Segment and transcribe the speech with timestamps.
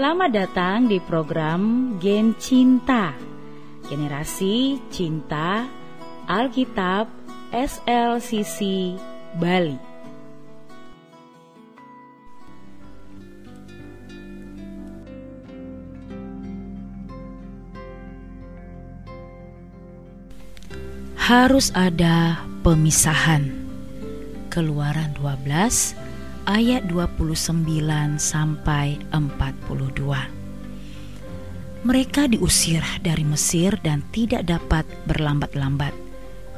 [0.00, 3.12] Selamat datang di program Gen Cinta.
[3.84, 5.68] Generasi Cinta
[6.24, 7.04] Alkitab
[7.52, 8.96] SLCC
[9.36, 9.76] Bali.
[21.20, 23.52] Harus ada pemisahan.
[24.48, 26.09] Keluaran 12
[26.50, 27.62] ayat 29
[28.18, 31.86] sampai 42.
[31.86, 35.94] Mereka diusir dari Mesir dan tidak dapat berlambat-lambat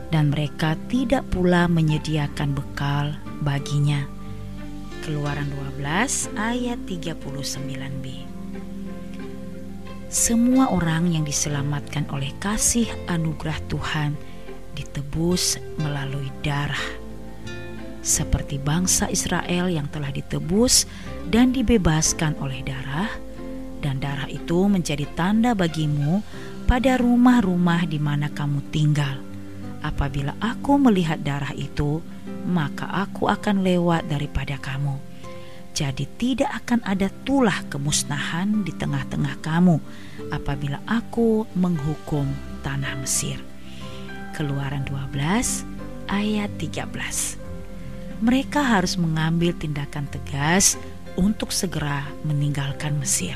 [0.08, 3.12] dan mereka tidak pula menyediakan bekal
[3.44, 4.08] baginya.
[5.04, 8.24] Keluaran 12 ayat 39b.
[10.08, 14.16] Semua orang yang diselamatkan oleh kasih anugerah Tuhan
[14.72, 17.01] ditebus melalui darah
[18.02, 20.90] seperti bangsa Israel yang telah ditebus
[21.30, 23.08] dan dibebaskan oleh darah,
[23.78, 26.20] dan darah itu menjadi tanda bagimu
[26.66, 29.22] pada rumah-rumah di mana kamu tinggal.
[29.82, 32.02] Apabila aku melihat darah itu,
[32.46, 34.98] maka aku akan lewat daripada kamu.
[35.72, 39.80] Jadi tidak akan ada tulah kemusnahan di tengah-tengah kamu
[40.28, 42.28] apabila aku menghukum
[42.60, 43.40] tanah Mesir.
[44.36, 47.41] Keluaran 12 ayat 13
[48.22, 50.78] mereka harus mengambil tindakan tegas
[51.18, 53.34] untuk segera meninggalkan Mesir.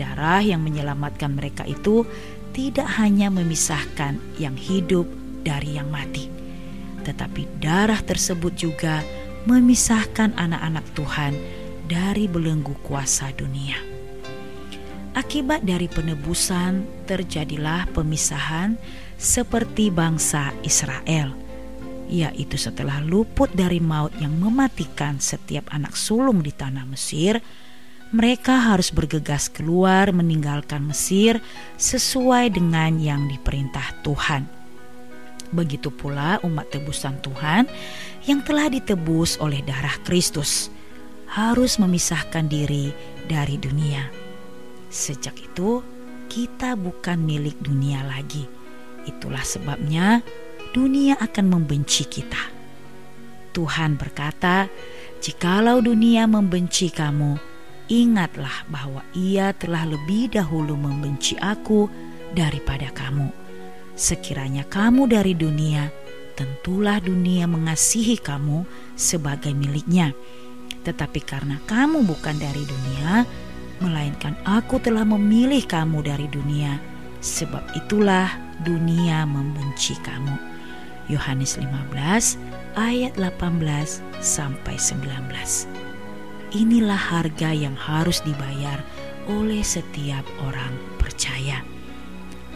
[0.00, 2.08] Darah yang menyelamatkan mereka itu
[2.56, 5.04] tidak hanya memisahkan yang hidup
[5.44, 6.32] dari yang mati,
[7.04, 9.04] tetapi darah tersebut juga
[9.44, 11.36] memisahkan anak-anak Tuhan
[11.84, 13.76] dari belenggu kuasa dunia.
[15.12, 18.80] Akibat dari penebusan, terjadilah pemisahan
[19.20, 21.42] seperti bangsa Israel
[22.12, 27.40] yaitu setelah luput dari maut yang mematikan setiap anak sulung di tanah Mesir,
[28.12, 31.40] mereka harus bergegas keluar meninggalkan Mesir
[31.80, 34.44] sesuai dengan yang diperintah Tuhan.
[35.56, 37.64] Begitu pula umat tebusan Tuhan
[38.28, 40.68] yang telah ditebus oleh darah Kristus
[41.32, 42.92] harus memisahkan diri
[43.24, 44.12] dari dunia.
[44.92, 45.80] Sejak itu,
[46.28, 48.44] kita bukan milik dunia lagi.
[49.08, 50.20] Itulah sebabnya
[50.72, 52.48] dunia akan membenci kita.
[53.52, 54.72] Tuhan berkata,
[55.20, 57.36] "Jikalau dunia membenci kamu,
[57.92, 61.92] ingatlah bahwa Ia telah lebih dahulu membenci Aku
[62.32, 63.28] daripada kamu.
[63.92, 65.92] Sekiranya kamu dari dunia,
[66.32, 68.64] tentulah dunia mengasihi kamu
[68.96, 70.16] sebagai miliknya.
[70.88, 73.28] Tetapi karena kamu bukan dari dunia,
[73.84, 76.80] melainkan Aku telah memilih kamu dari dunia,
[77.20, 78.32] sebab itulah
[78.64, 80.51] dunia membenci kamu."
[81.10, 82.38] Yohanes 15
[82.78, 85.02] ayat 18 sampai 19.
[86.52, 88.78] Inilah harga yang harus dibayar
[89.26, 91.64] oleh setiap orang percaya.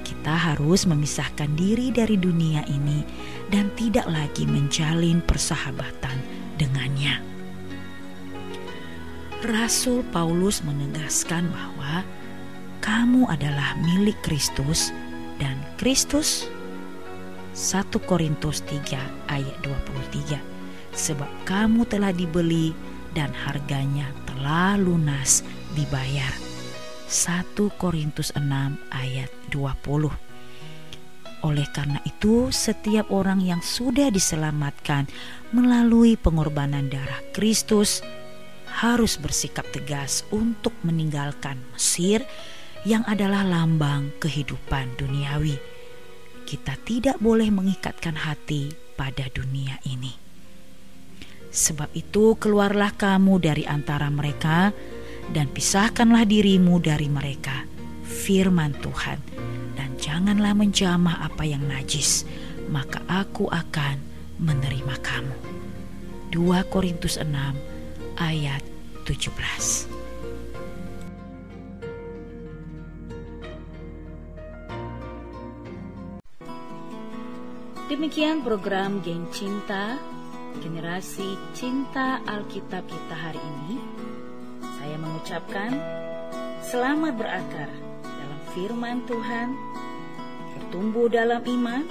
[0.06, 3.02] Kita harus memisahkan diri dari dunia ini
[3.50, 6.18] dan tidak lagi menjalin persahabatan
[6.58, 7.22] dengannya.
[9.46, 12.02] Rasul Paulus menegaskan bahwa
[12.82, 14.90] kamu adalah milik Kristus
[15.38, 16.50] dan Kristus
[17.56, 20.36] 1 Korintus 3 ayat 23
[20.92, 22.76] Sebab kamu telah dibeli
[23.16, 25.40] dan harganya telah lunas
[25.72, 26.28] dibayar.
[27.08, 28.44] 1 Korintus 6
[28.92, 30.12] ayat 20
[31.44, 35.06] oleh karena itu, setiap orang yang sudah diselamatkan
[35.54, 38.02] melalui pengorbanan darah Kristus
[38.82, 42.24] harus bersikap tegas untuk meninggalkan Mesir
[42.82, 45.75] yang adalah lambang kehidupan duniawi
[46.46, 50.14] kita tidak boleh mengikatkan hati pada dunia ini.
[51.50, 54.70] Sebab itu, keluarlah kamu dari antara mereka
[55.34, 57.66] dan pisahkanlah dirimu dari mereka.
[58.06, 59.18] Firman Tuhan,
[59.74, 62.22] dan janganlah menjamah apa yang najis,
[62.70, 63.98] maka aku akan
[64.38, 65.36] menerima kamu.
[66.30, 67.26] 2 Korintus 6
[68.20, 68.62] ayat
[69.08, 69.95] 17.
[77.86, 79.94] Demikian program Geng Cinta,
[80.58, 83.78] generasi cinta Alkitab kita hari ini.
[84.58, 85.70] Saya mengucapkan
[86.66, 87.70] selamat berakar
[88.02, 89.54] dalam firman Tuhan,
[90.58, 91.86] bertumbuh dalam iman,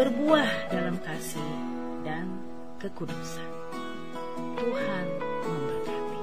[0.00, 1.52] berbuah dalam kasih
[2.00, 2.32] dan
[2.80, 3.52] kekudusan.
[4.56, 5.06] Tuhan
[5.44, 6.15] memberkati.